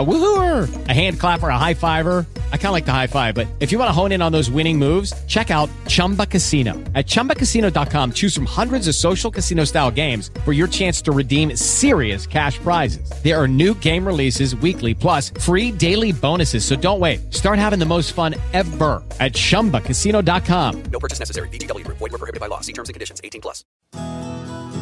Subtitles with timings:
[0.00, 2.24] a woohooer, a hand clapper, a high fiver?
[2.52, 4.30] I kind of like the high five, but if you want to hone in on
[4.30, 6.74] those winning moves, check out Chumba Casino.
[6.94, 11.56] At chumbacasino.com, choose from hundreds of social casino style games for your chance to redeem
[11.56, 13.10] serious cash prizes.
[13.24, 16.64] There are new game releases weekly, plus free daily bonuses.
[16.64, 17.34] So don't wait.
[17.34, 20.82] Start having the most fun ever at chumbacasino.com.
[20.84, 21.48] No purchase necessary.
[21.48, 21.98] VGW Group.
[21.98, 22.60] Void were prohibited by law.
[22.60, 23.20] See terms and conditions.
[23.24, 23.64] 18 plus.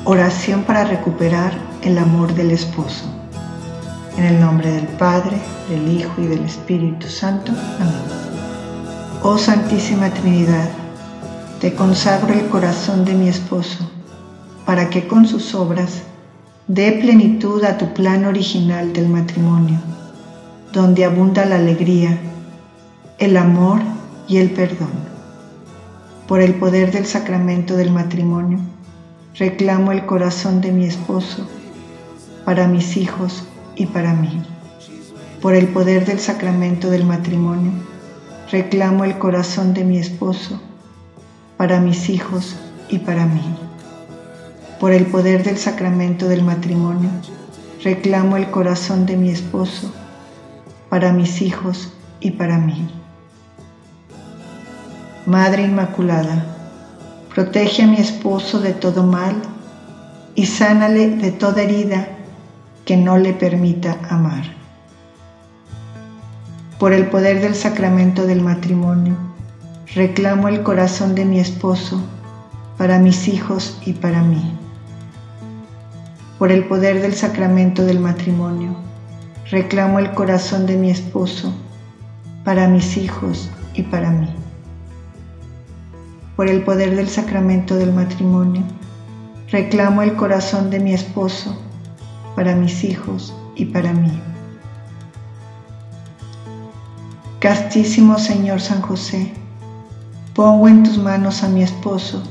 [0.05, 3.18] Oración para recuperar el amor del esposo.
[4.19, 5.37] En el nombre del Padre,
[5.69, 7.53] del Hijo y del Espíritu Santo.
[7.79, 7.95] Amén.
[9.23, 10.69] Oh Santísima Trinidad,
[11.61, 13.89] te consagro el corazón de mi esposo,
[14.67, 16.03] para que con sus obras
[16.67, 19.79] dé plenitud a tu plan original del matrimonio,
[20.73, 22.19] donde abunda la alegría,
[23.21, 23.79] el amor
[24.27, 24.91] y el perdón.
[26.27, 28.59] Por el poder del sacramento del matrimonio,
[29.37, 31.47] reclamo el corazón de mi esposo
[32.45, 33.45] para mis hijos
[33.79, 34.43] y para mí.
[35.41, 37.71] Por el poder del sacramento del matrimonio,
[38.51, 40.61] reclamo el corazón de mi esposo
[41.57, 42.57] para mis hijos
[42.89, 43.43] y para mí.
[44.81, 47.11] Por el poder del sacramento del matrimonio,
[47.83, 49.93] reclamo el corazón de mi esposo
[50.89, 52.89] para mis hijos y para mí.
[55.25, 56.45] Madre Inmaculada,
[57.33, 59.37] protege a mi esposo de todo mal
[60.35, 62.18] y sánale de toda herida
[62.89, 64.45] que no le permita amar.
[66.79, 69.15] Por el poder del sacramento del matrimonio,
[69.95, 72.01] reclamo el corazón de mi esposo
[72.79, 74.57] para mis hijos y para mí.
[76.39, 78.75] Por el poder del sacramento del matrimonio,
[79.51, 81.53] reclamo el corazón de mi esposo
[82.43, 84.31] para mis hijos y para mí.
[86.37, 88.63] Por el poder del sacramento del matrimonio,
[89.51, 91.68] reclamo el corazón de mi esposo
[92.39, 94.17] para mis hijos y para mí.
[97.41, 99.33] Castísimo Señor San José,
[100.35, 102.23] pongo en tus manos a mi esposo,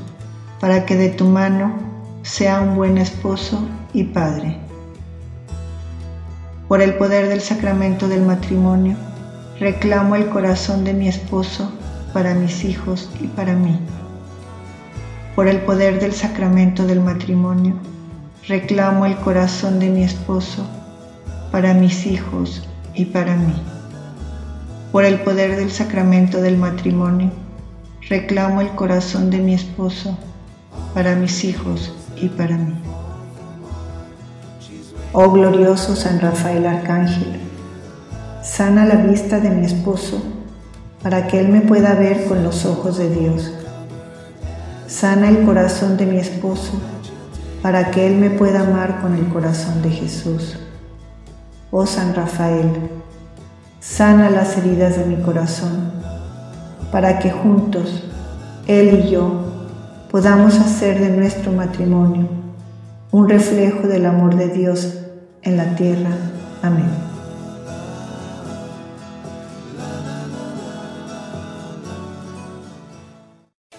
[0.60, 1.74] para que de tu mano
[2.22, 3.60] sea un buen esposo
[3.92, 4.56] y padre.
[6.68, 8.96] Por el poder del sacramento del matrimonio,
[9.60, 11.70] reclamo el corazón de mi esposo
[12.14, 13.78] para mis hijos y para mí.
[15.34, 17.74] Por el poder del sacramento del matrimonio,
[18.48, 20.66] reclamo el corazón de mi esposo
[21.52, 23.52] para mis hijos y para mí.
[24.90, 27.30] Por el poder del sacramento del matrimonio,
[28.08, 30.16] reclamo el corazón de mi esposo
[30.94, 32.74] para mis hijos y para mí.
[35.12, 37.40] Oh glorioso San Rafael Arcángel,
[38.42, 40.22] sana la vista de mi esposo
[41.02, 43.52] para que él me pueda ver con los ojos de Dios.
[44.86, 46.80] Sana el corazón de mi esposo
[47.62, 50.58] para que Él me pueda amar con el corazón de Jesús.
[51.70, 52.70] Oh San Rafael,
[53.80, 55.92] sana las heridas de mi corazón,
[56.90, 58.04] para que juntos,
[58.66, 59.32] Él y yo,
[60.10, 62.28] podamos hacer de nuestro matrimonio
[63.10, 64.98] un reflejo del amor de Dios
[65.42, 66.10] en la tierra.
[66.62, 67.17] Amén.